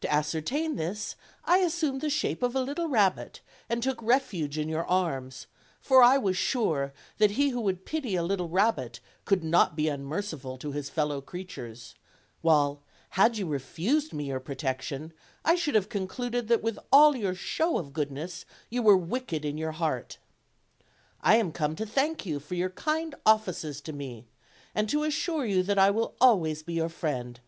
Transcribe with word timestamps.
To 0.00 0.10
ascertain 0.10 0.76
this 0.76 1.16
I 1.44 1.58
assumed 1.58 2.00
the 2.00 2.08
shape 2.08 2.42
of 2.42 2.56
a 2.56 2.62
little 2.62 2.88
rabbit 2.88 3.42
and 3.68 3.82
took 3.82 4.00
refnge 4.00 4.56
in 4.56 4.70
your 4.70 4.86
arms, 4.86 5.48
for 5.82 6.02
I 6.02 6.16
was 6.16 6.34
sure 6.34 6.94
that 7.18 7.32
he 7.32 7.50
who 7.50 7.60
would 7.60 7.84
pity 7.84 8.16
a 8.16 8.22
little 8.22 8.48
rabbit 8.48 9.00
could 9.26 9.44
not 9.44 9.76
be 9.76 9.88
unmerciful 9.88 10.56
to 10.56 10.72
his 10.72 10.88
fellow 10.88 11.20
creatures; 11.20 11.94
while, 12.40 12.80
had 13.10 13.36
you 13.36 13.46
refused 13.46 14.14
me 14.14 14.28
your 14.28 14.40
protection, 14.40 15.12
I 15.44 15.56
should 15.56 15.74
have 15.74 15.90
concluded 15.90 16.48
that 16.48 16.62
with 16.62 16.78
all 16.90 17.14
your 17.14 17.34
show 17.34 17.76
of 17.76 17.92
goodness 17.92 18.46
you 18.70 18.80
were 18.82 18.96
wicked 18.96 19.44
in 19.44 19.58
your 19.58 19.72
heart. 19.72 20.16
I 21.20 21.36
am 21.36 21.52
come 21.52 21.76
to 21.76 21.84
thank 21.84 22.24
you 22.24 22.40
for 22.40 22.54
your 22.54 22.70
kind 22.70 23.14
offices 23.26 23.82
to 23.82 23.92
me, 23.92 24.26
and 24.74 24.88
to 24.88 25.04
assure 25.04 25.44
you 25.44 25.62
that 25.64 25.78
I 25.78 25.90
will 25.90 26.14
always 26.18 26.62
be 26.62 26.72
your 26.72 26.88
friend. 26.88 27.38